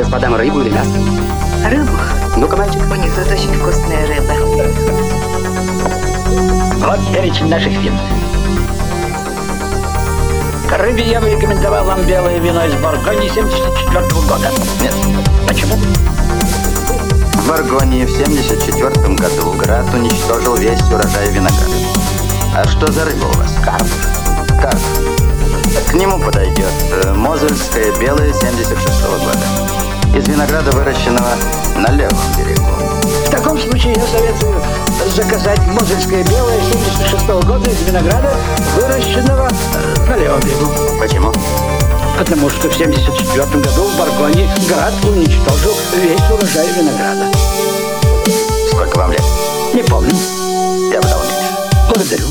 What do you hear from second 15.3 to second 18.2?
Почему? В Боргонии в